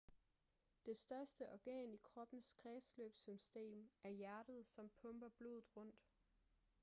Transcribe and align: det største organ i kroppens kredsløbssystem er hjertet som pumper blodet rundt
det 0.85 0.97
største 0.97 1.49
organ 1.51 1.93
i 1.93 1.97
kroppens 2.03 2.53
kredsløbssystem 2.53 3.85
er 4.03 4.09
hjertet 4.09 4.63
som 4.75 4.89
pumper 5.01 5.29
blodet 5.29 5.75
rundt 5.77 6.09